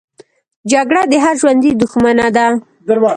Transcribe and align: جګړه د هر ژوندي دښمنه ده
جګړه 0.71 1.01
د 1.11 1.13
هر 1.23 1.35
ژوندي 1.41 1.71
دښمنه 1.81 2.27
ده 2.35 2.45